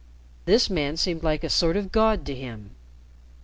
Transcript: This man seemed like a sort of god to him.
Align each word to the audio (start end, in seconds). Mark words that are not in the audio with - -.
This 0.45 0.67
man 0.67 0.97
seemed 0.97 1.21
like 1.21 1.43
a 1.43 1.47
sort 1.49 1.77
of 1.77 1.91
god 1.91 2.25
to 2.25 2.33
him. 2.33 2.71